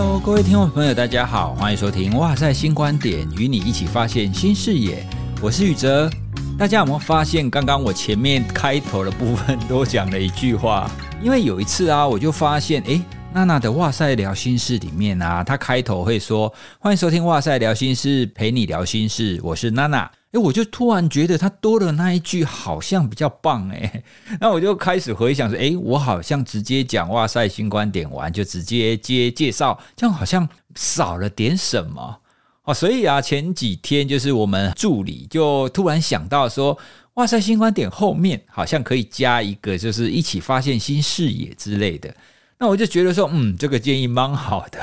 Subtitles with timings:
[0.00, 5.04] Hello，各位听众朋友，大家好，欢迎收听《哇塞新观点》，与你一起发现新视野。
[5.42, 6.08] 我是宇哲。
[6.56, 10.88] 大家有没有发现，刚刚我前面开头的部分多讲了一句话？
[11.20, 24.04] 因为有一次啊，我就发现，诶，娜娜的《哇塞聊心事》里面啊，她开头会说：“欢迎收听《哇塞聊心事》，陪你聊心事，我是娜娜。”诶，我就突然觉得他多了那一句，好像比较棒诶。
[24.40, 32.20] 那我就开始回想说：“诶，我好像直接讲《哇塞新观点》完，就直接接介绍，这样好像少了点什么。”
[32.64, 36.78] 哦，所以啊，前几天就是我们助理就突然想到说，
[37.14, 42.14] 哇塞，新观点后面好像可以加一个，就是一起发现新视野之类的。
[42.58, 44.78] 那我就觉得说，嗯，这个建议蛮好的，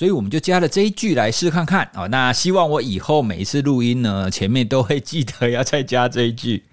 [0.00, 1.86] 所以我们就加了这一句来试看看。
[1.92, 6.64] 哦，那希望我以后每一次录音呢，前面都会记得要再加这一句。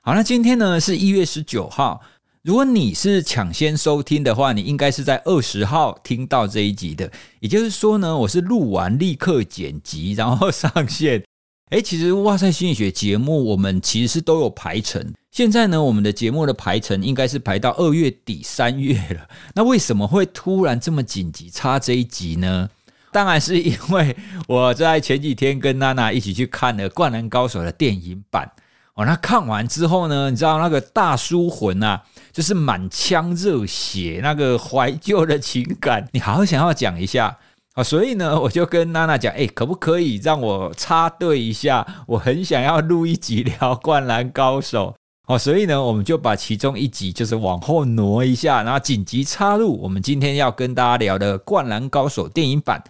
[0.00, 2.02] 好，那今天呢是一月十九号。
[2.42, 7.08] 如果你是抢先收听的话，你应该是在二十号听到这一集的。
[7.38, 11.22] 也就是说呢，我是录完立刻剪辑，然后上线。
[11.70, 15.14] 诶，其实哇塞心理学节目我们其实是都有排程。
[15.30, 19.26] 现在呢，我们的节目的排程应该是排到二月底三月了。
[19.54, 22.68] 那为什么会突然这么紧急插这一集呢？
[23.12, 24.16] 当然是因为
[24.48, 28.50] 我在前几天跟娜娜一起去看了《灌篮高手》的电影版。
[28.94, 37.38] 哦，那看完之后呢，你知道那个大叔魂啊，就是满腔热血，那个怀旧的情感，你好想要讲一下
[37.72, 37.82] 啊。
[37.82, 41.86] 所以呢，我就跟娜娜讲，哎，可不可以让我插队一下？
[42.06, 44.90] 我很想要录一集聊《灌篮高手》
[45.32, 45.38] 哦。
[45.38, 52.84] 所以呢，我们就把其中一集就是往后挪一下，然后紧急插入我们今天要跟大家聊的《灌篮高手》电影版。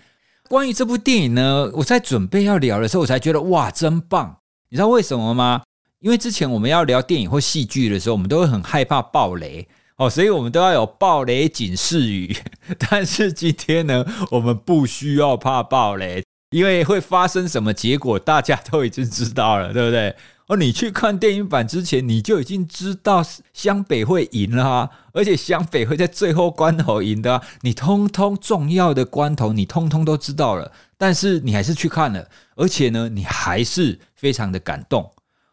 [0.52, 4.36] 关于这部电影呢，我在准备要聊的时候，我才觉得哇，真棒！
[4.68, 5.62] 你知道为什么吗？
[6.00, 12.36] 因为之前我们要聊电影或戏剧的时候，我们都会很害怕暴雷哦，所以我们都要有暴雷警示语。
[12.78, 20.14] 但是今天呢，我们不需要怕暴雷，因为会发生什么结果，大家都已经知道了，对不对？
[20.48, 35.08] 哦，你去看电影版之前，你就已经知道湘北会赢了啊，而且湘北会在最后关头赢的，你通通重要的关头，你通通都知道了，但是你还是去看了，而且呢，你还是非常的感动。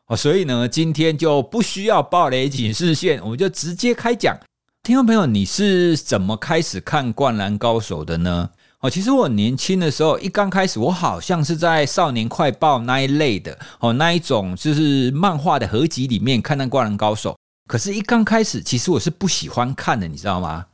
[0.08, 4.36] 哦，所以呢，今天就不需要爆雷警示线，我们就直接开讲。
[4.82, 8.50] 听众朋友，你是怎么开始看《灌篮高手》的呢？
[8.82, 17.32] 哦，其实我年轻的时候，一刚开始，我好像是在《少年快报》那一类的，哦，那一种就是漫画的合集里面看到《灌篮高手》，
[17.68, 20.66] 可是，一刚开始，其实我是不喜欢看的，你知道吗？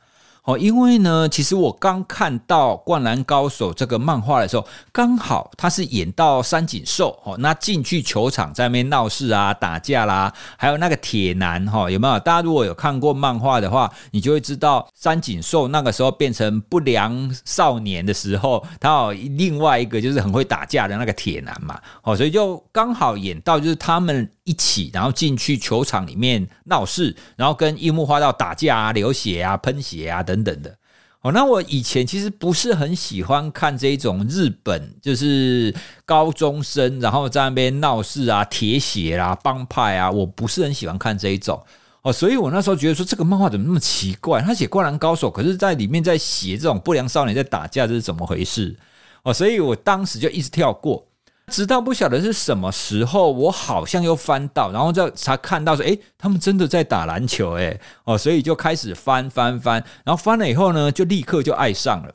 [0.46, 12.16] 哦，因为呢，其实我刚看到《灌篮高手》这个漫画的时候，刚好他是演到三井寿哦，那进去球场在那边闹事啊、打架啦，还有那个铁男哈，有没有？
[12.20, 21.76] 大家如果有看过漫画的话，你就会知道三井寿那个时候变成不良少年的时候，他有另外一个就是很会打架的那个铁男嘛。
[22.04, 30.42] 哦，所以就刚好演到就是他们一起，然后进去球场里面闹事，然后跟樱木花道打架啊、流血啊、喷血啊等。
[30.42, 30.78] 等的
[31.22, 35.74] 哦，那我以前其实不是很喜欢看这种日本，就是
[36.04, 41.60] 高中生然后在那边闹事啊、铁血啦、帮派啊，我不是很喜欢看这一种
[42.02, 44.40] 哦，所以我那时候觉得说这个漫画怎么那么奇怪？
[44.40, 48.76] 他写灌篮高手，可是在里面在写这种不良少年在打架，这是怎么回事？
[49.24, 51.04] 哦，所以我当时就一直跳过。
[51.52, 62.14] 直到不晓得是什么时候，我好像又翻到，然后就才看到说，诶，他们真的在打篮球，诶，哦，所以就开始翻翻翻，然后翻了以后呢，就立刻就爱上了。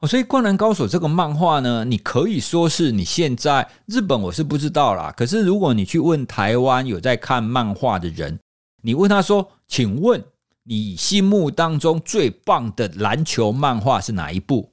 [0.00, 8.38] 哦，所以《灌篮高手》这个漫画呢，你可以说是你现在日本我是不知道啦，可是如果你去问台湾有在看漫画的人，
[8.82, 10.22] 你问他说，请问
[10.64, 14.70] 你心目当中最棒的篮球漫画是哪一部？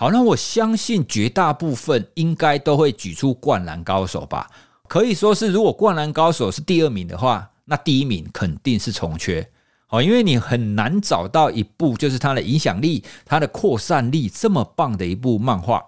[0.00, 4.48] 好，那我相信绝大部分应该都会举出《灌篮高手》吧。
[4.86, 9.44] 可以说是，如果《灌篮高手》是第二名的话，那第一名肯定是从缺。
[9.88, 15.84] 好，因为你很难找到一部就是它的影响力、它的扩散力这么棒的一部漫画。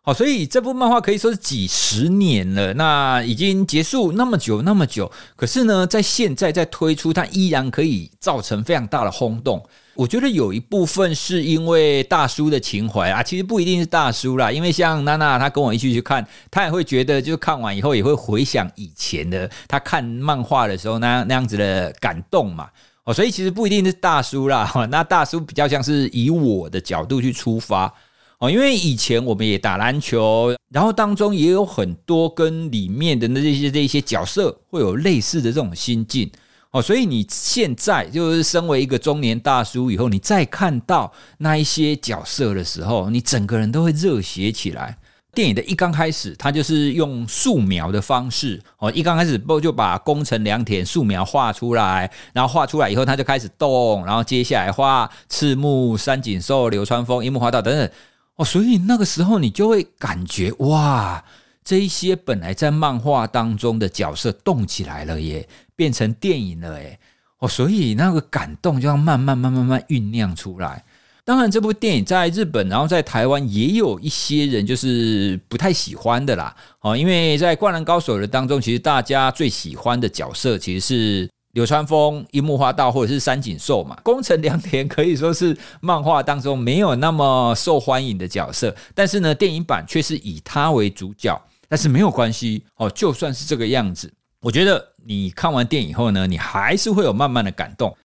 [0.00, 9.64] 好，所以这部漫画可以说是几十年了，那已经结束那么久那么久，可是呢，在现在在推出，它依然可以造成非常大的轰动。
[9.94, 22.68] 我觉得有一部分是因为大叔的情怀啊，其实不一定是大叔啦，因为像娜娜她跟我一起去看，她也会觉得，就看完以后也会回想以前的她看漫画的时候那那样子的感动嘛。
[23.04, 27.92] 哦，所以其实不一定是大叔啦，那大叔比较像是以我的角度去出发。
[28.38, 36.30] 哦，因为以前我们也打篮球，然后当中也有很多跟里面的那些这些角色会有类似的这种心境。
[36.72, 44.96] 哦，所以你现在就是身为一个中年大叔以后，你再看到那一些角色的时候，你整个人都会热血起来。
[45.34, 57.90] 电影的一刚开始，他就是用素描的方式哦，一刚开始不就把工程良田素描画出来，然后画出来以后，他就开始动，然后接下来画赤木、三井寿、流川枫、樱木花道等等
[58.36, 61.24] 哦，所以那个时候你就会感觉哇，
[61.64, 65.48] 这一些本来在漫画当中的角色动起来了耶。
[65.74, 66.96] 变成电影了耶，
[67.38, 70.84] 哦，所以那个感动就要慢慢、慢、慢慢酝酿出来。
[71.24, 76.54] 当然，这部电影在日本，然后在台湾也有一些人就是不太喜欢的啦。
[76.82, 83.98] 哦，因为在《灌篮高手》的当中，其实大家最喜欢的角色其实是流川枫、樱木花道或者是三井寿嘛。
[84.04, 91.42] 宫城良田可以说是漫画当中没有那么受欢迎的角色，但是呢，电影版却是以他为主角。
[91.72, 94.12] 但是没有关系哦，就算是这个样子。
[94.40, 97.96] 我觉得你看完电影以后呢，你还是会有慢慢的感动。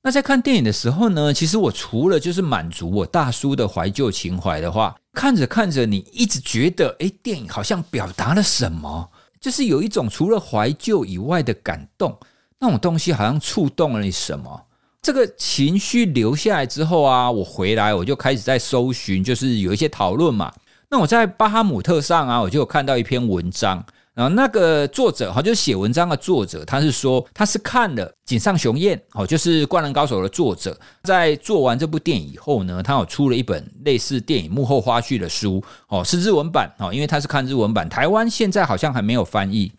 [0.00, 12.16] 那在看电影的时候呢，其实我除了就是满足我大叔的怀旧情怀的话，看着看着，你一直觉得，诶，电影好像表达了什么，就是有一种除了怀旧以外的感动，
[12.60, 14.66] 那种东西好像触动了你什么。
[15.02, 20.52] 这个情绪留下来之后啊，我回来我就开始在搜寻，就是有一些讨论嘛。
[20.88, 23.84] 那我在巴哈姆特上啊，我就有看到一篇文章。
[24.14, 39.70] 然后那个作者哈，就是写文章的作者，他是说他是看了井上雄彦哦，就是《灌篮高手》的作者，在做完这部电影以后呢，他有出了一本类似电影幕后花絮的书哦，是日文版哦，因为他是看日文版，台湾现在好像还没有翻译。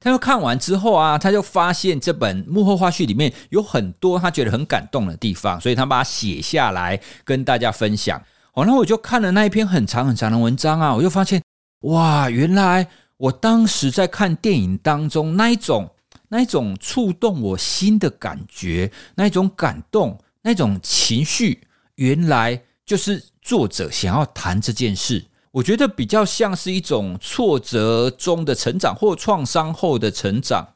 [0.00, 8.22] 他就看完之后啊，他就发现这本幕后花絮里面有很多他觉得很感动的地方，所以他把它写下来跟大家分享。
[8.56, 11.40] 哦，那我就看了那一篇很长很长的文章啊，我就发现
[11.82, 12.88] 哇，原来。
[13.18, 15.90] 我当时在看电影当中那一种、
[16.28, 25.24] 那一种触动我心的感觉，那一种感动、那种情绪，原来就是作者想要谈这件事。
[25.50, 30.68] 我觉得比较像是一种挫折中的成长，或创伤后的成长。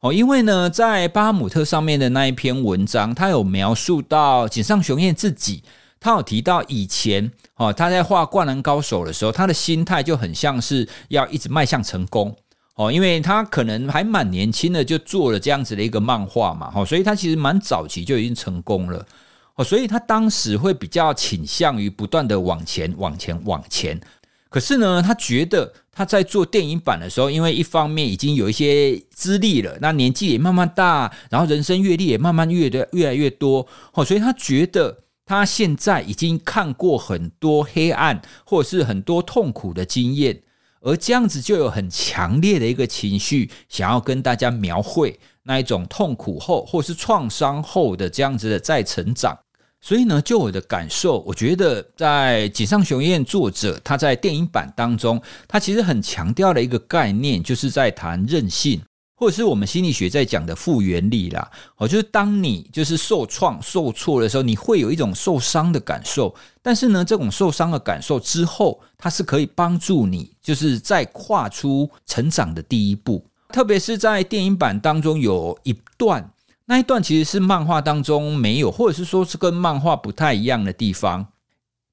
[0.00, 5.62] 哦，因为呢，在巴姆特上面的那一篇文章，他有描述到井上雄彦自己。
[6.02, 12.34] 他有提到以前哦，他在画《灌篮高手》的时候，他的心态就很像是要一直迈向成功
[12.74, 19.06] 哦，因为他可能还蛮年轻的就做了这样子的一个漫画嘛，哦，所以他其实蛮早期就已经成功了
[19.54, 24.00] 哦，所以他当时会比较倾向于不断的往前、往前、往前。
[24.48, 34.98] 可是呢，他觉得他在做电影版的时候，因为一方面已经有一些资历了，那年纪也慢慢大，然后人生阅历也慢慢越的越来越多哦，所以他觉得。
[35.32, 40.38] 他现在已经看过很多黑暗，或者是很多痛苦的经验，
[40.82, 49.34] 而这样子就有很强烈的一个情绪，想要跟大家描绘那一种痛苦后，或是创伤后的这样子的再成长。
[49.80, 55.18] 所以呢，就我的感受，我觉得在井上雄彦作者他在电影版当中，
[55.48, 58.82] 他其实很强调的一个概念，就是在谈韧性。
[59.22, 66.34] 或者是我们心理学在讲的复原力啦，哦，就是当你就是受创、受挫的时候，你会有一种受伤的感受。
[66.60, 73.24] 但是呢，这种受伤的感受之后，它是可以帮助你，就是再跨出成长的第一步。
[73.50, 76.28] 特别是在电影版当中有一段，
[76.64, 81.28] 那一段其实是漫画当中没有，或者是说是跟漫画不太一样的地方。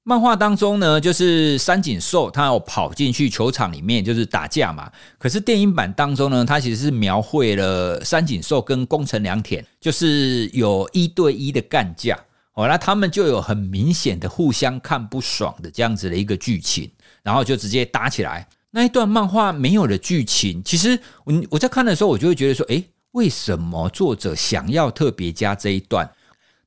[0.02, 4.90] 漫画当中呢，就是三井寿他要跑进去球场里面，就是打架嘛。
[5.18, 12.18] 可是电影版当中呢，他其实是描绘了三井寿跟宫城良田，就是有一对一的干架。
[12.54, 16.90] 哦，那他们就有很明显的互相看不爽的这样子的一个剧情，
[17.22, 18.48] 然后就直接打起来。
[18.72, 26.10] 那一段漫画没有的剧情，其实我我在看的时候，我就会觉得说，诶，为什么作者想要特别加这一段？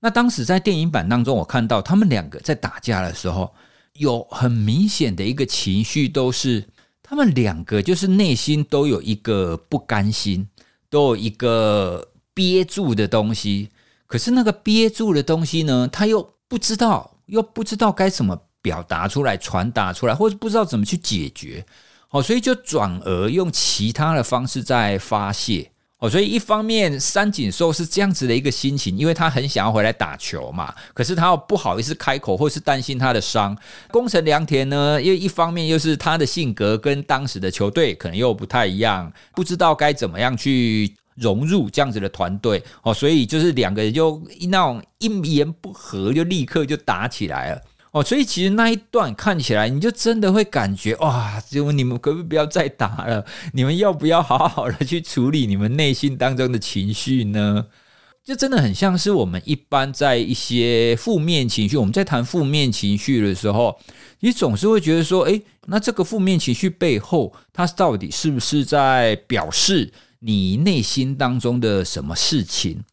[0.03, 3.50] 那当时在电影版当中，我看到他们两个在打架的时候，
[3.93, 6.67] 有很明显的一个情绪，都是
[7.01, 10.45] 他们两个就是内心都有一个不甘心，
[10.89, 13.69] 都有一个憋住的东西。
[14.05, 21.65] 可是那个憋住的东西呢，他又不知道，又不知道该怎么表达出来、传达出来，或者不知道怎么去解决。
[22.10, 25.72] 哦，所以就转而用其他的方式在发泄。
[26.03, 33.57] 哦，所以一方面三井寿是这样子的一个心情，因为他很想要回来打球嘛，可是他又不好意思开口，或是担心他的伤。
[33.89, 42.62] 宫城良田呢，因为一方面又是他的性格跟当时的球队可能又不太一样，不知道该怎么样去融入这样子的团队。
[42.81, 47.62] 哦，所以就是两个人就那种一言不合就立刻就打起来了。
[47.93, 53.23] 哦，所以其实那一段看起来，你就真的会感觉哇，就你们可不可以不要再打了？
[53.53, 57.67] 你们要不要好好的去处理你们内心当中的情绪呢？
[58.23, 63.77] 就真的很像是我们一般在一些负面情绪，我们在谈负面情绪的时候，
[64.21, 72.83] 你总是会觉得说，诶，那这个负面情绪背后，它到底是不是在表示你内心当中的什么事情？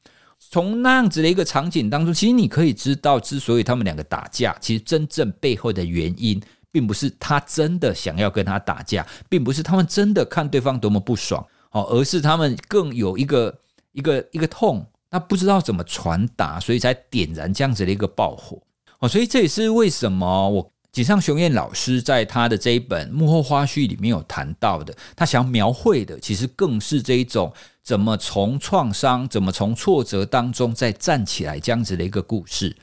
[0.51, 6.43] 从那样子的一个场景当中，其实你可以知道，之所以他们两个打架，其实真正背后的原因，
[6.73, 13.57] 并不是他真的想要跟他打架，并不是他们真的看对方多么不爽，哦，而是他们更有一个
[13.93, 14.85] 一个一个痛。
[15.13, 18.61] 那不知道怎么传达，所以才点燃这样子的一个爆火
[18.99, 19.09] 哦。
[19.09, 32.77] 所以这也是为什么我井上雄彦老师在他的这一本幕后花絮里面有谈到的，他想要描绘的，其实更是这一种怎么从创伤、怎么从挫折当中再站起来这样子的一个故事。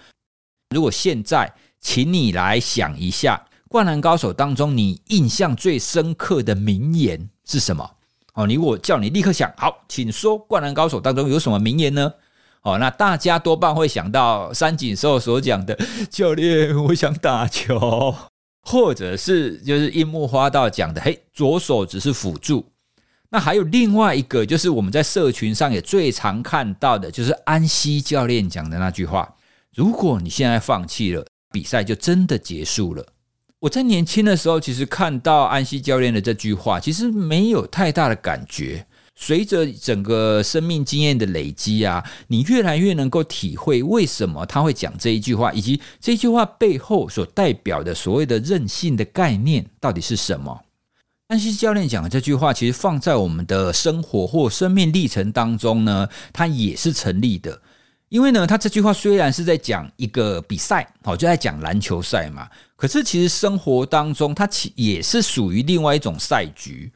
[0.69, 7.91] 如果现在，请你来想一下，《灌篮高手》当中你印象最深刻的名言是什么？
[8.35, 12.13] 哦，你我叫你立刻想，好，请说《灌篮高手》当中有什么名言呢？
[12.67, 15.73] 哦，那大家多半会想到三井寿所讲的
[16.11, 18.13] “教练，我想打球”，
[18.61, 22.65] 或者是就是樱木花道讲的“嘿，左手只是辅助”。
[23.31, 29.35] 那还有另外一个，就是我们在社群上也最常看到的，就是安西教练讲的那句话
[29.73, 33.05] ：“如果你现在放弃了，比赛就真的结束了。”
[33.59, 38.85] 我在年轻的时候，其实看到安西教练的这句话，其实没有太大的感觉。
[39.19, 50.61] 随着整个生命经验的累积啊，你越来越能够体会为什么他会讲这一句话，以及这句话背后所代表的所谓的韧性的概念到底是什么。
[51.29, 57.59] 安西教练讲的这句话，其实放在我们的生活或生命历程当中呢，它也是成立的。
[58.09, 62.47] 因为呢，他这句话虽然是在讲一个比赛，好，就在讲篮球赛嘛。
[62.75, 66.89] 可是其实生活当中，它其也是属于另外一种赛局。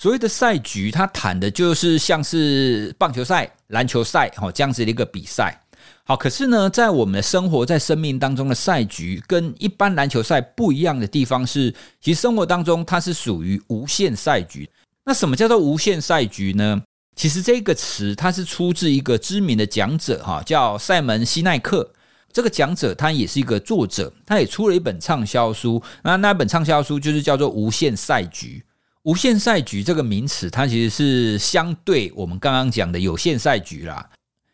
[0.00, 5.60] 所谓的赛局，它谈的就是像是棒球赛、篮球赛，好，这样子的一个比赛。
[6.04, 14.70] 好，可是呢，在我们的生活在生命当中的赛局，跟一般篮球赛不一样的地方是，其实生活当中它是属于无限赛局。
[15.04, 16.80] 那什么叫做无限赛局呢？
[17.16, 21.92] 其实这个词它是出自一个知名的讲者哈，叫赛门西奈克。
[22.32, 25.82] 这个讲者他也是一个作者，他也出了一本畅销书。
[26.04, 28.62] 那那本畅销书就是叫做《无限赛局》。
[29.08, 34.06] 无限赛局这个名词，它其实是相对我们刚刚讲的有限赛局啦。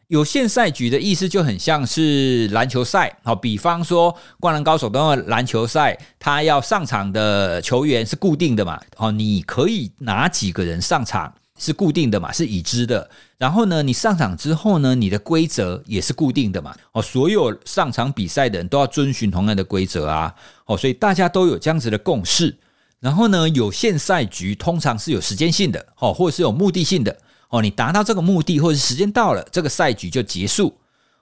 [0.07, 11.35] 有限赛局的意思就很像是篮球赛，好，比方说《灌篮高手》的篮球赛，他要上场的球员是固定的嘛，哦，你可以拿几个人上场。
[11.57, 13.09] 是固定的嘛，是已知的。
[13.39, 16.75] 然后呢，你上场之后呢，你的规则也是固定的嘛。
[16.91, 20.35] 哦，所有上场比赛的人都要遵循同样的规则啊。
[20.67, 22.57] 哦，所以大家都有这样子的共识。
[23.05, 27.15] 然后呢，有限赛局通常是有时间性的，哦，或者是有目的性的。
[27.51, 30.75] 哦，你达到这个目的或者是时间到了，这个赛局就结束。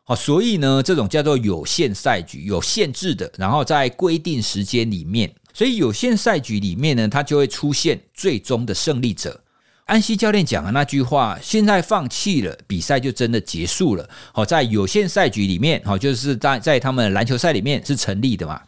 [0.07, 9.43] 哦，所以呢，这种叫做有限赛局，有限制的，然后在规定时间里面，所以有限赛局里面呢，它就会出现最终的胜利者。
[9.87, 18.63] 安西教练讲的那句话：“现在放弃了，比赛就真的结束了。”好，在有限赛局里面，好，就是在在他们篮球赛里面是成立的嘛。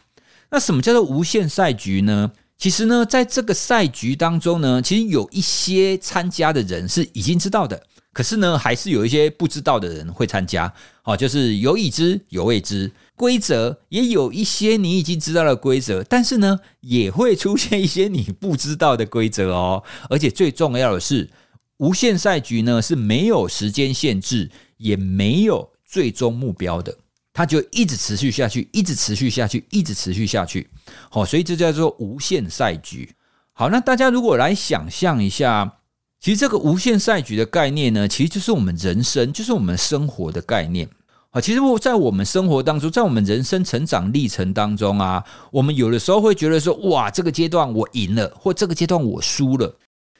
[0.51, 2.29] 那什么叫做无限赛局呢？
[2.57, 10.73] 其实呢，在这个赛局当中呢，其实有一些参加的人是已经知道的，可是呢，还是有一些不知道的人会参加。
[11.01, 12.91] 好，就是有已知有未知。
[13.15, 19.83] 规则也有一些你已经知道的规则，但是呢，也会出现一些你不知道的规则哦。
[20.09, 21.29] 而且最重要的是，
[21.77, 26.97] 无限赛局呢是没有时间限制，也没有最终目标的，
[27.35, 30.69] 它就一直持续下去，一直持续下去，一直持续下去。
[31.09, 33.13] 好，所以这叫做无限赛局。
[33.51, 35.79] 好，那大家如果来想象一下，
[36.21, 40.89] 其实这个无限赛局的概念呢，其实就是我们人生，就是我们生活的概念。
[41.31, 49.75] 啊，其实我在我们生活当中，在我们人生成长历程当中啊，我们有的时候会觉得说，哇，这个阶段我赢了，或这个阶段我输了。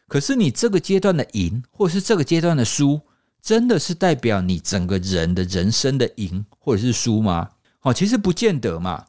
[0.10, 3.00] 可是你这个阶段的赢，或是这个阶段的输，
[3.46, 7.52] 真的是代表你整个人的人生的赢或者是输吗？
[7.82, 9.06] 哦，其实不见得嘛。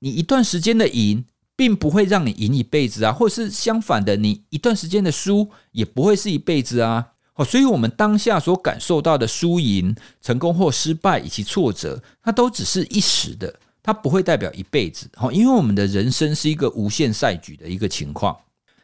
[0.00, 1.24] 你一段时间的赢，
[1.56, 7.12] 并不会让你赢一辈子啊，或者是相反的，你一段时间的输，也不会是一辈子啊。
[7.36, 15.08] 哦，所以我们当下所感受到的输赢、成功或失败以及挫折，它都只是一时的，它不会代表一辈子。
[15.16, 18.36] 哦，因为我们的人生是一个无限赛局的一个情况。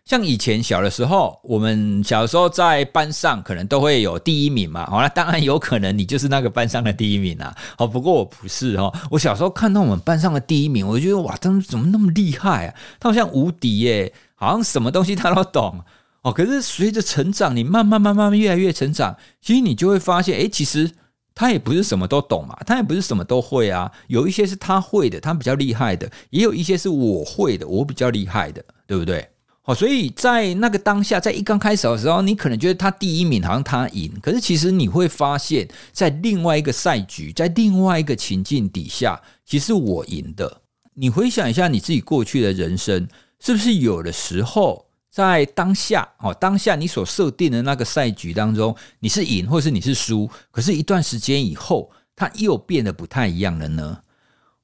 [0.05, 4.85] 像以前小的时候，我们小时候在班上可能都会有第一名嘛。
[4.85, 7.57] 好，那当然有可能你就是那个班上的第一名啊。
[7.79, 8.93] 好，不过我不是哦。
[9.11, 12.75] 我小时候看到我们班上的第一名，我就觉得哇，他们怎么那么厉害啊？
[13.01, 15.81] 他好像无敌耶，好像什么东西他都懂。
[16.21, 20.91] 哦，可是随着成长，你慢慢慢慢越来越成长，其实你就会发现，诶，其实
[21.35, 23.91] 他也不是什么都懂嘛，他也不是什么都会啊。
[24.09, 29.27] 有一些是他会的，他比较厉害的；也有一些是我会的，我比较厉害的，对不对？
[29.67, 40.61] 好，所以在那个当下，在一刚开始的时候，你可能觉得他第一名好像他赢，可是其实你会发现，在另外一个赛局，在另外一个情境底下，其实我赢的。
[40.93, 43.09] 你回想一下你自己过去的人生，
[43.41, 44.85] 是不是有的时候？
[45.11, 54.01] 在当下，哦，当下你所设定的那个赛局当中，你是赢或是你是输，可是，一段时间以后，它又变得不太一样了呢。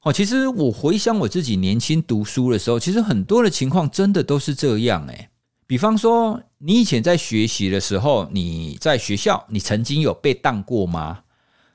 [0.02, 5.28] 哦，其实我回想我自己年轻读书的时候，其实很多的情况真的都是这样，诶，
[5.66, 11.20] 比方说，你以前在学习的时候，你在学校，你曾经有被当过吗？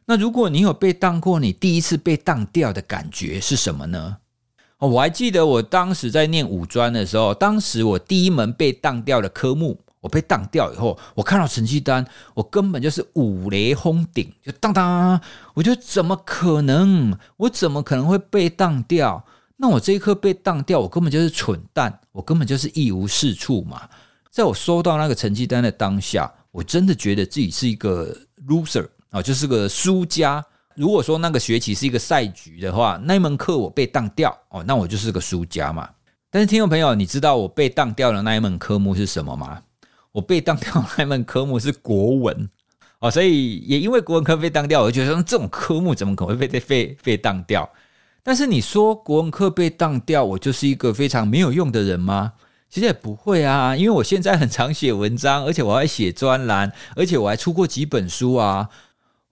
[0.08, 4.18] 那如果你有被当过，你第一次被当掉的感觉是什么呢？
[4.80, 15.20] 哦，我还记得我当时在念五专的时候，当时我第一门被当掉的科目，我被当掉以后，我看到成绩单，我根本就是五雷轰顶，就当当，
[15.56, 17.18] 我觉得怎么可能？
[17.38, 19.26] 我怎么可能会被当掉？
[19.58, 23.82] 那我这一科被当掉，我根本就是蠢蛋，我根本就是一无是处嘛。
[24.30, 28.16] 在我收到那个成绩单的当下，我真的觉得自己是一个
[28.48, 30.46] loser 啊，就是个输家。
[30.76, 35.90] 如果说那个学期是一个赛局的话，那一门课我被当掉哦，那我就是个输家嘛。
[36.30, 39.62] 但是听众朋友，你知道我被当掉的那一门科目是什么吗？
[40.16, 42.50] 我被当掉那门科目是国文
[43.00, 47.70] 哦，所以也因为国文科被当掉，我就觉得这种科目怎么可能会被被被当掉？
[48.24, 52.32] 但是你说国文科被当掉，我就是一个非常没有用的人吗？
[52.70, 58.70] 其实也不会啊，因为我现在很常写文章，而且我还写专栏，而且我还出过几本书啊。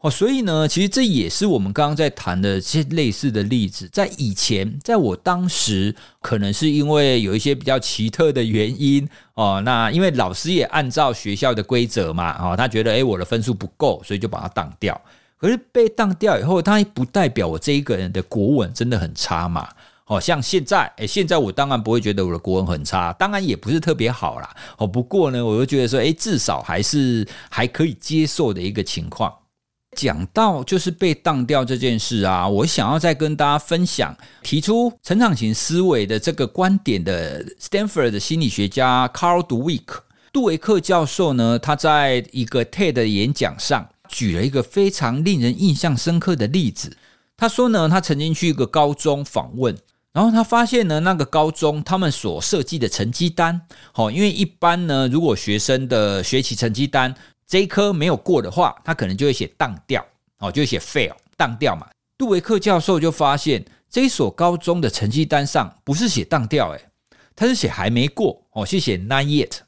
[0.03, 3.87] 哦，所以呢，其实这也是我们刚刚在谈的这些类似的例子。
[3.87, 9.61] 在以前，在我当时，可能是因为有一些比较奇特的原因哦。
[9.63, 14.99] 那因为老师也按照学校的规则嘛，哦，他觉得诶，我的分数不够，所以就把它当掉。
[15.37, 19.69] 可是被当掉以后，他不代表我这一个人的国文真的很差嘛。
[20.07, 24.49] 哦，像现在，诶，现在我当然不会觉得我的国文很差，当然也不是特别好啦。
[24.77, 29.33] 哦，不过呢，我就觉得说，诶，至少还是还可以接受的一个情况。
[29.95, 39.83] 讲到就是被当掉这件事啊，我想要再跟大家分享提出成长型思维的这个观点的 Stanford 的心理学家 Carl Dweck
[40.31, 46.97] 杜维克教授呢，他在一个 TED 演讲上举了一个非常令人印象深刻的例子。
[47.37, 49.77] 他说呢，他曾经去一个高中访问，
[50.11, 57.15] 然后他发现呢，那个高中他们所设计的成绩单，好，因为一般呢，如果学生的学习成绩单。
[57.47, 60.05] 这一科没有过的话，他可能就会写当掉，
[60.39, 61.87] 哦，就会写 fail 当掉嘛。
[62.17, 66.85] 杜维克教授就发现，这一所高中的成绩单上不是写当掉，诶，
[67.35, 69.59] 他是写还没过，哦，是写 not yet。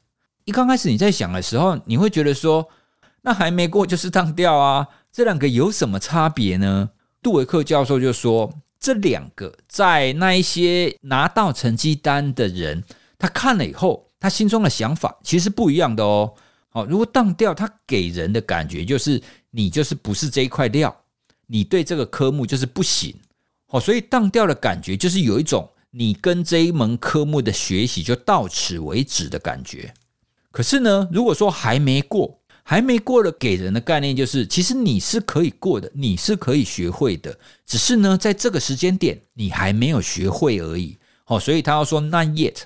[0.44, 2.68] 一刚开始你在想的时候，你会觉得说，
[3.22, 6.90] 那还没过就是当掉啊，这两个有什么差别呢？
[7.22, 12.84] 杜维克教授就说，这两个在那一些拿到成绩单的人，
[13.18, 16.32] 他看了以后，他心中的想法其实不一样的哦。
[16.76, 20.94] 哦，如果当掉，他给人的感觉就是你就是不是这一块料，
[21.46, 23.14] 你对这个科目就是不行。
[23.68, 29.90] 哦，所以当掉的感觉就是有一种你跟这一门科目的学习就到此为止的感觉。
[30.50, 40.98] 可是呢，如果说还没过，还没过的给人的概念就是，其实你是可以过的，你是可以学会的，只是呢，在这个时间点你还没有学会而已。
[41.24, 42.64] 哦，所以他要说 not yet。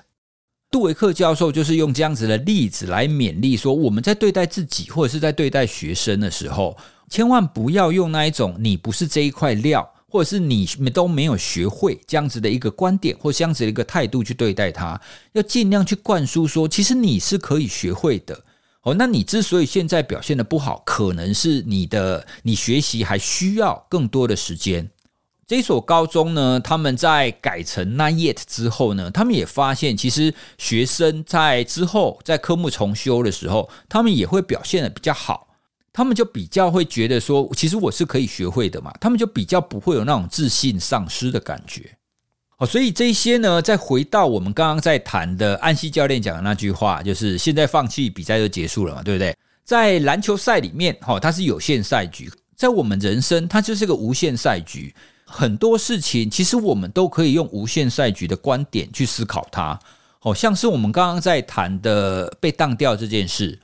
[0.71, 6.77] 杜维克教授就是用这样子的例子来勉励说，我们在对待自己或者是在对待学生的时候，
[7.09, 14.99] 千万不要用那一种“你不是这一块料”或者是你都没有学会这样子的一个观点或这样子的一个态度去对待他，
[15.33, 18.41] 要尽量去灌输说，其实你是可以学会的。
[18.83, 24.89] 哦，那你之所以现在表现的不好，可能是你的你学习还需要更多的时间。
[25.51, 35.49] 这所高中呢，他们在改成 Not Yet 之后呢，他们也发现，其实学生在之后在科目重修的时候，他们也会表现得比较好。
[35.91, 38.93] 他们就比较会觉得说，其实我是可以学会的嘛。
[39.01, 41.97] 他们就比较不会有那种自信丧失的感觉。
[42.59, 49.35] 哦，所以这些呢，再回到我们刚刚在谈的安西教练讲的那句话，就是现在放弃比赛就结束了嘛，对不对？
[49.65, 54.95] 在篮球赛里面，哈，它是有限赛局；在我们人生，它就是个无限赛局。
[55.31, 59.79] 很多事情其实我们都可以用无限赛局的观点去思考它，
[60.19, 63.57] 好像是我们刚刚在谈的被当掉这件事。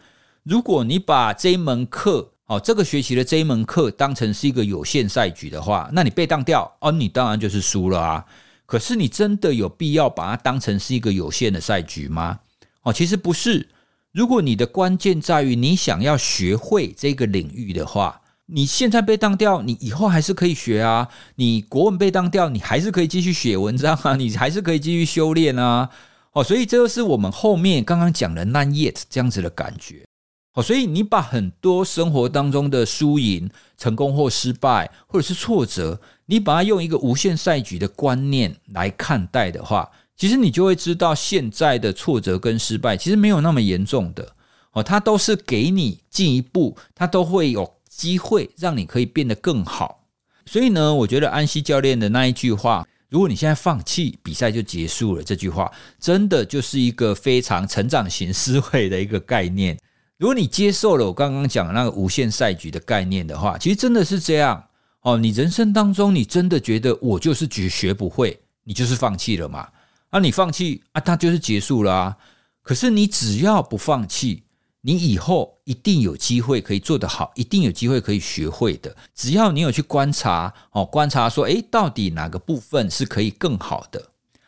[0.44, 8.26] 如果你把这一门课，哦，这个学期的这一门课当成是一个有限赛局的话，那你被当掉，哦，你当然就是输了啊。
[8.66, 12.40] 可是你真的有必要把它当成是一个有限的赛局吗？
[12.84, 13.68] 哦，其实不是。
[14.14, 21.10] 如果你的关键在于你想要学会这个领域的话，你现在被当掉，你以后还是可以学啊。
[21.36, 25.90] 你国文被当掉，你还是可以继续写文章啊， 你还是可以继续修炼啊。
[26.32, 30.06] 哦，所以这就是我们后面刚刚讲的 not yet 这样子的感觉。
[30.54, 44.26] 哦，所以你把很多生活当中的输赢、成功或失败，或者是挫折，你把它用一个无限赛局的观念来看待的话，其实你就会知道现在的挫折跟失败其实没有那么严重的。
[44.72, 47.77] 哦，它都是给你进一步，它都会有。
[47.98, 50.06] 机会让你可以变得更好，
[50.46, 59.76] 所以呢，我觉得安西教练的那一句话“如果你现在放弃，比赛就结束了”这句话，真的就是一个非常成长型思维的一个概念。
[60.20, 64.64] 如果你接受了我刚刚讲的那个无限赛局的概念的话，其实真的是这样
[65.02, 65.18] 哦。
[65.18, 69.68] 你人生当中，你真的觉得我就是学学不会，你就是放弃了嘛？
[70.12, 72.16] 啊，你放弃啊，它就是结束了啊。
[72.62, 74.44] 可是你只要不放弃。
[74.88, 78.96] 你以后一定有机会可以做得好，一定有机会可以学会的。
[79.14, 84.02] 只要你有去观察哦，观察说，诶，到底哪个部分是可以更好的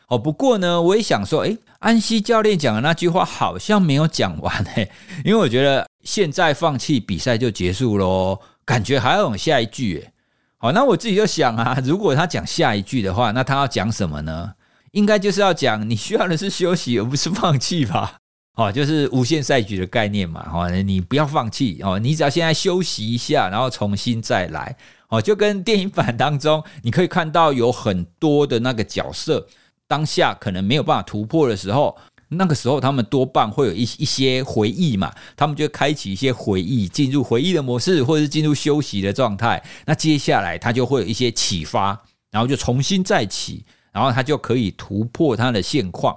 [0.08, 0.16] 哦？
[0.16, 4.90] 不过呢，我也想说，诶，安西教练讲的那句话好像没有讲完诶，
[5.26, 10.10] 因为我觉得现在放弃比赛就结束喽，感觉还要有下一句诶。
[10.56, 14.54] 好，那我自己就想啊，如果他讲下一句的话，那他要讲什么呢？
[14.92, 18.19] 应该就是要讲你需要的是休息，而不是放弃吧。
[18.60, 24.76] 哦，就是无限赛局的概念嘛，哦，你不要放弃哦，你只要现在休息一下，然后重新再来，
[25.08, 29.46] 哦，就跟电影版当中，你可以看到有很多的那个角色，
[29.88, 31.96] 当下可能没有办法突破的时候，
[32.28, 41.98] 那个时候他们多半会有一一些回忆嘛，他们就开启一些回忆，进入回忆的模式，或者是进入休息的状态，那接下来他就会有一些启发，
[42.30, 46.14] 然后就重新再起，然后他就可以突破他的现况。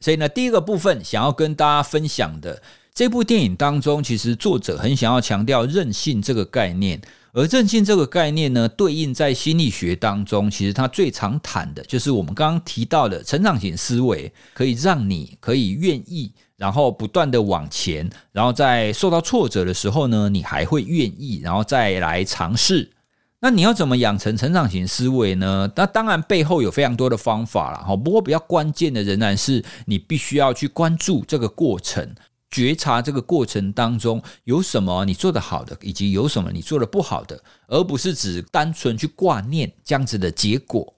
[0.00, 2.62] 所以呢，第一个部分想要跟大家分享的
[2.94, 7.00] 这部电影当中，其实作者很想要强调韧性这个概念，
[7.32, 22.90] 而韧性这个概念呢，对应在心理学当中，其实它最常谈的就是我们刚刚提到的成长型思维，可以让你可以愿意，然后不断的往前，然后在受到挫折的时候呢，你还会愿意，然后再来尝试。
[23.46, 25.70] 那你要怎么养成成长型思维呢？
[25.76, 27.94] 那当然背后有非常多的方法了哈。
[27.94, 32.12] 不过比较关键的仍然是你必须要去关注这个过程，
[32.50, 40.94] 觉察这个过程当中有什么你做得好的，以及有什么你做得不好的，而不是只单纯去挂念这样子的结果。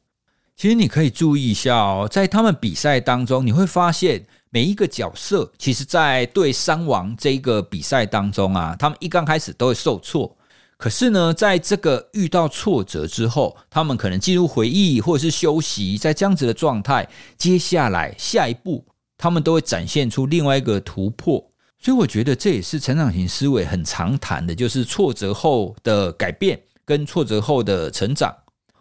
[0.56, 10.34] 其实你可以注意一下哦，在他们比赛当中，你会发现每一个角色，其实在对山王这一个比赛当中啊，他们一刚开始都会受挫。
[10.78, 18.86] 可是呢，在这个遇到挫折之后，他们可能进入回忆或者是休息，在这样子的状态，接下来下一步，
[19.16, 21.44] 他们都会展现出另外一个突破。
[21.80, 28.32] 所以我觉得这也是成长型思维很常谈的，就是挫折后的改变跟挫折后的成长。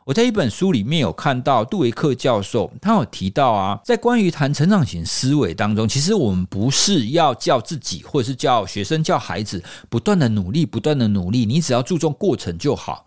[0.08, 13.06] 我在一本书里面有看到杜维克教授，他有提到啊，在关于谈成长型思维当中，其实我们不是要叫自己或者是叫学生、叫孩子不断的努力、不断的努力，你只要注重过程就好。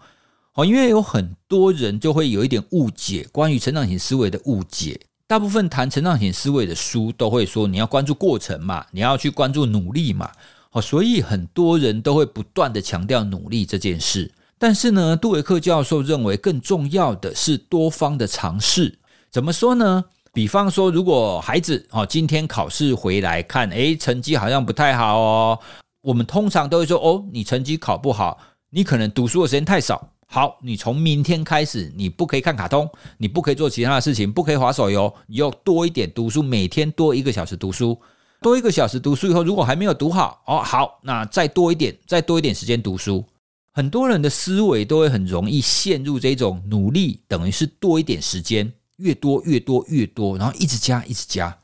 [0.52, 5.00] 哦，因为有很多人就会有一点误解关于成长型思维的误解。
[5.26, 10.30] 大部分谈成长型思维的书都会说，你要关注过程嘛，你要去关注努力嘛。
[10.72, 14.30] 哦，所以很多人都会不断的强调努力这件事。
[14.62, 18.98] 但是呢，杜维克教授认为更重要的是多方的尝试。
[19.30, 20.04] 怎么说呢？
[20.34, 25.58] 比方说，如果孩子哦今天考试回来看，诶，成绩好像不太好哦，
[26.02, 28.36] 我们通常都会说，哦，你成绩考不好，
[28.68, 30.10] 你可能读书的时间太少。
[30.26, 37.98] 好，你从明天开始，你不可以看卡通，你不可以做其他的事情，不可以划手游，你要多一点读书，每天多一个小时读书。
[38.42, 43.24] 多一个小时读书以后，如果还没有读好，哦，好，那再多一点，再多一点时间读书。
[43.72, 51.56] 很多人的思维都会很容易陷入这种努力等于是多一点时间，越多越多越多，然后一直加一直加。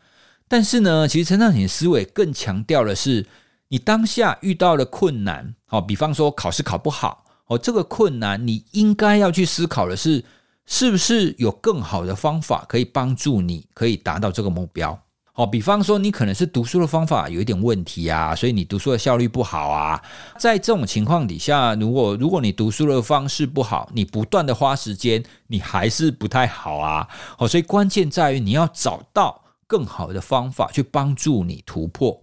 [0.48, 3.26] 但是呢，其实成长型思维更强调的是，
[3.68, 10.24] 你当下遇到了困难，好，比方说考试考不好，哦，这个困难你应该要去思考的是，
[10.64, 15.02] 是不是有更好的方法可以帮助你可以达到这个目标。
[15.36, 20.02] 哦，比方说你可能是读书的方法有一点问题啊，所以你读书的效率不好啊。
[20.38, 27.06] 在这种情况底下，如果如果你读书的方式不好，你不断的花时间，你还是不太好啊。
[27.38, 32.22] 哦，所以关键在于你要找到更好的方法去帮助你突破。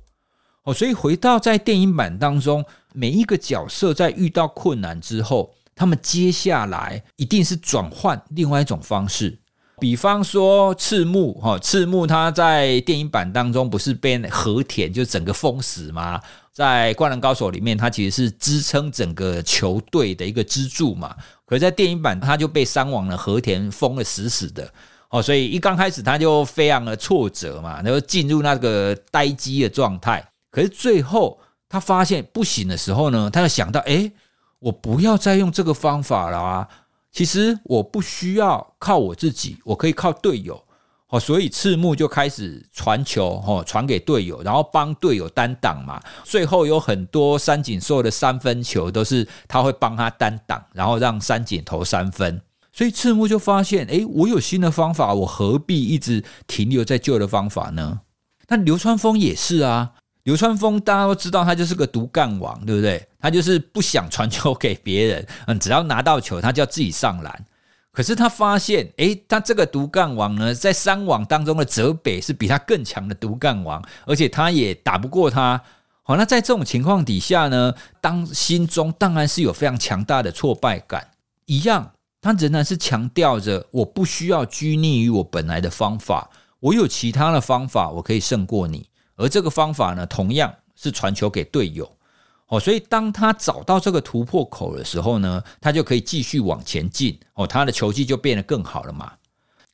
[0.63, 9.37] 哦，所以回到在电影版当中，每一个角色在遇到困难之后，他们接下来一定是转换另外一种方式。
[9.79, 16.21] 比方说赤木哈，赤木他在电影版当中不是被和田就整个封死吗？
[16.53, 21.15] 在《灌篮高手》里面，他其实是支撑整个球队的一个支柱嘛。
[21.45, 24.71] 可是，在电影版，他就被伤亡了，和田封了死死的
[25.09, 30.23] 哦，所以一刚开始他就非常的挫折嘛，然后进入那个待机的状态。
[30.51, 34.11] 可是最后他发现不行的时候呢，他就想到，哎，
[34.59, 36.67] 我不要再用这个方法了啊！
[37.13, 40.61] 其实我不需要靠我自己，我可以靠队友。
[41.09, 46.01] 哦，所以赤木就开始传球，哦，传给队友，然后帮队友单挡嘛。
[46.23, 52.41] 最后有很多三井寿的三分球都是他会帮他单挡，然后让三井投三分。
[52.71, 58.01] 所以赤木就发现，诶，我有新的方法，我何必一直停留在旧的方法呢？
[58.47, 59.91] 那流川枫也是啊，
[60.23, 63.05] 流川枫大家都知道，他就是个独干王，对不对？
[63.19, 67.45] 他就是不想传球给别人，嗯，只要拿到球，他就要自己上篮。
[67.91, 75.61] 可是他发现，诶，他这个独干王呢，在三网当中的泽北是比他更强的独干王，而且他也打不过他。
[76.01, 81.05] 好，那在这种情况底下呢，当心中当然是有非常强大的挫败感。
[81.45, 86.29] 一样，他仍然是强调着，我不需要拘泥于我本来的方法，
[86.61, 88.87] 我有其他的方法，我可以胜过你。
[89.15, 91.89] 而这个方法呢，同样是传球给队友。
[92.47, 97.19] 哦，所以当他找到这个突破口的时候呢，他就可以继续往前进。
[97.33, 99.13] 哦，他的球技就变得更好了嘛。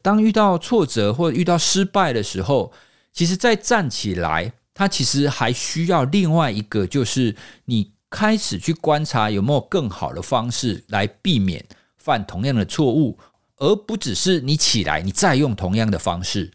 [0.01, 2.71] 当遇到挫折或遇到失败的时候，
[3.11, 11.65] 其实再站起来，他其实还需要另外一个，就是你开始去观察有没有更好的方式来避免
[11.97, 13.17] 犯同样的错误，
[13.57, 16.49] 而不只是你起来你再用同样的方式。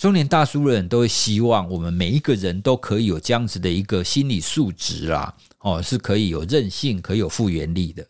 [0.00, 5.34] 中年大叔人都会希望我们每一个人都可以有这样子的一个心理素质啦。
[5.58, 8.02] 哦，是可以有韧性，可以有复原力的。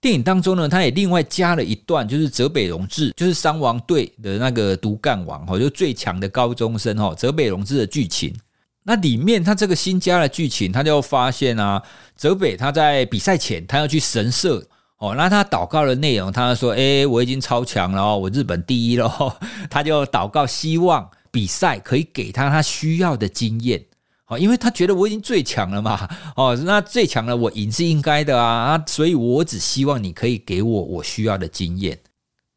[0.00, 8.34] 电影当中呢，他也另外加了一段，就是泽北荣治，就是山王队的那个独干王，哦，就最强的高中生，哦，泽北荣治的剧情。
[8.82, 11.80] 那里面他这个新加的剧情，他就发现啊，
[12.16, 19.38] 泽北他在比赛前，他要去神社，哦，那他祷告的内容，他说：“诶，我已经超强了，我日本第一了。”
[19.70, 23.84] 他就祷告，希望比赛可以给他他需要的经验。
[24.26, 31.98] 哦，因为他觉得我已经最强了嘛，哦，那最强了，我赢是应该的啊，所以我只希望你可以给我我需要的经验。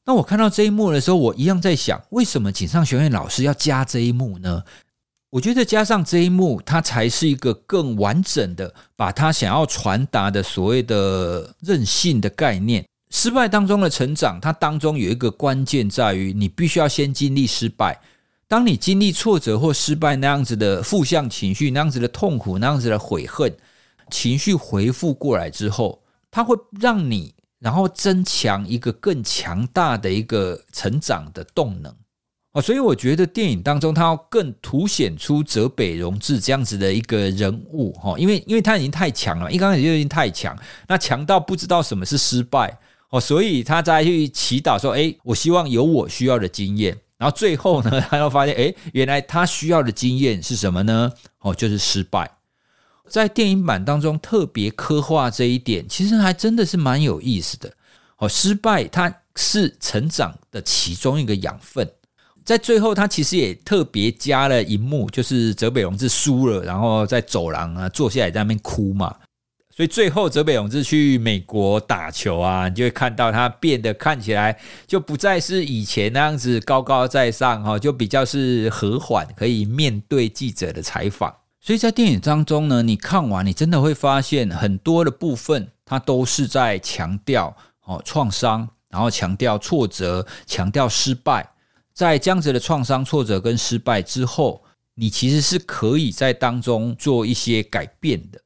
[0.05, 4.63] 那我看到这一幕的时候，我一样在想，为什么井上学院老师要加这一幕呢？
[5.29, 17.97] 我觉得加上这一幕，它才是一个更完整的，把他想要传达的所谓的任性的概念，失败当中的成长，它当中有一个关键在于，你必须要先经历失败。
[18.51, 23.55] 当你经历挫折或失败那样子的负向情绪，那样子的痛苦，那样子的悔恨，
[24.09, 31.95] 情绪回复过来之后，它会让你然后增强一个更强大的一个成长的动能
[32.51, 32.59] 啊！
[32.59, 40.53] 所以我觉得电影当中它要更凸显出泽北荣治这样子的一个人物哈，因为因为他已经太强了，一刚开始就已经太强，
[40.89, 42.77] 那强到不知道什么是失败
[43.11, 51.11] 哦，所以他再去祈祷说：“诶，我希望有我需要的经验。”然后最后呢， 他又发现，诶，原来他需要的经验是什么呢？
[51.41, 52.31] 哦，就是失败。
[53.07, 57.71] 在电影版当中特别刻画这一点，其实还真的是蛮有意思的。
[58.17, 61.87] 哦，失败它是成长的其中一个养分。
[62.43, 69.15] 在最后，他其实也特别加了一幕，就是泽北荣治输了，然后在走廊啊坐下来在那边哭嘛。
[69.73, 81.33] 所以最后，泽北勇治去美国打球啊，你就会看到他变得看起来就不再是以前那样子高高在上哈，就比较是和缓，可以面对记者的采访。
[81.61, 87.55] 所以在电影当中呢，你看完，你真的会发现很多的部分，它都是在强调
[87.85, 91.49] 哦创伤，然后强调挫折，强调失败。
[91.93, 94.63] 在这样子的创伤、挫折跟失败之后，
[94.95, 98.41] 你其实是可以在当中做一些改变的。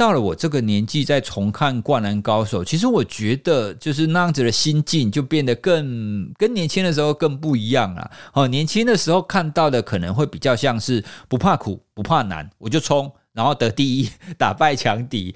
[0.00, 8.10] 到了我这个年纪再重看《灌篮高手》，其实我觉得就是那样子的心境就变得更跟年轻的时候更不一样了。
[8.32, 14.08] 哦，年轻的时候看到的可能会比较像是不怕苦不怕难，我就冲，然后得第一，
[14.38, 15.34] 打败强敌。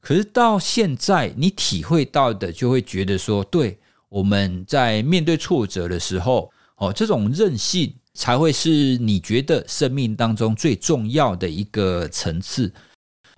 [0.00, 3.76] 可是到现在，你体会到的就会觉得说，对，
[4.08, 12.72] 我们在面对挫折的时候，哦，这种韧性才会是你觉得生命当中最重要的一个层次。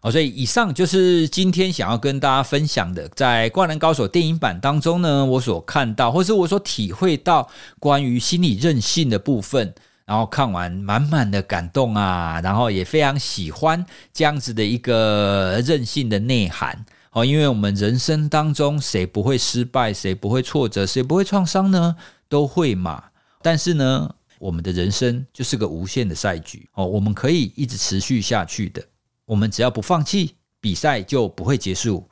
[0.01, 7.49] 好，所以以上就是今天想要跟大家分享的，在《灌篮高手》电影版当中呢，我所看到或是我所体会到
[7.81, 16.87] 关于心理韧性的部分，然后看完满满的感动啊，然后也非常喜欢这样子的一个韧性的内涵。
[17.11, 21.97] 哦，因为我们人生当中谁不会失败，谁不会挫折，谁不会创伤呢？
[22.29, 23.03] 都会嘛。
[23.43, 24.09] 但是呢，
[24.39, 28.81] 我们的人生就是个无限的赛局哦，我们可以一直持续下去的。
[29.29, 32.09] 我们只要不放弃，比赛就不会结束。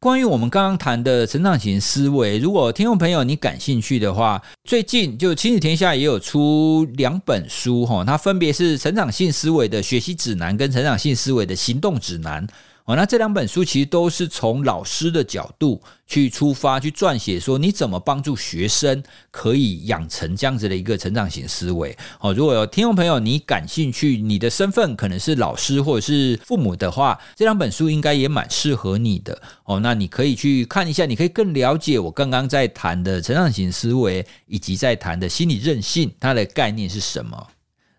[0.00, 12.44] 关于我们刚刚谈的成长型思维，如果听众朋友你感兴趣的话，最近就亲子天下也有出两本书哈，它分别是成长性思维的学习指南跟成长性思维的行动指南。
[12.84, 21.96] 哦，那这两本书其实都是从老师的角度去出发，去撰写说你怎么帮助学生可以养成这样子的一个成长型思维。
[22.20, 29.40] 哦，如果有听众朋友你感兴趣，你的身份可能是老师或者是父母的话，这两本书应该也蛮适合你的。
[29.64, 37.46] 哦，那你可以去看一下，你可以更了解我刚刚在谈的成长型思维，以及在谈的心理韧性，它的概念是什么。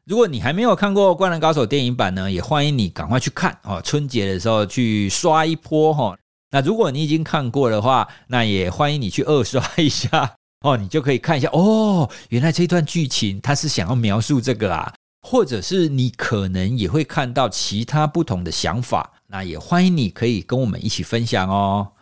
[0.05, 3.81] 如果你还没有看过《灌篮高手》电影版呢，也欢迎你赶快去看哦。
[3.81, 6.17] 春节的时候去刷一波哈。
[6.51, 10.75] 那如果你已经看过的话，那也欢迎你去二刷一下 哦。
[10.75, 19.09] 你就可以看一下哦，原来这段剧情它是想要描述这个啊，或者是你可能也会看到其他不同的想法。
[19.27, 21.92] 那也欢迎你可以跟我们一起分享哦。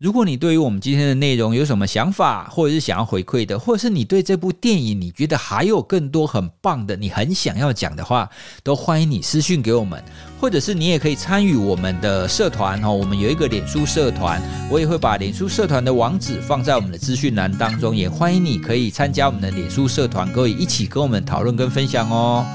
[0.00, 8.26] 如果你对于我们今天的内容有什么想法，或者是想要回馈的，或者是你对这部电影你觉得还有更多很棒的，你很想要讲的话，
[8.62, 10.02] 都欢迎你私讯给我们，
[10.40, 12.90] 或者是你也可以参与我们的社团哦。
[12.90, 22.46] 我们有一个脸书社团，我也会把脸书社团的网址放在我们的资讯栏当中，也欢迎你可以参加我们的脸书社团，可以一起跟我们讨论跟分享哦。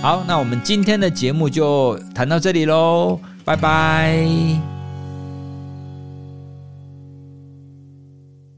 [0.00, 4.73] 好，那我们今天的节目就谈到这里喽，拜拜。